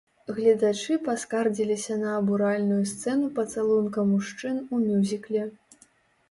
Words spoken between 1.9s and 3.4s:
на абуральную сцэну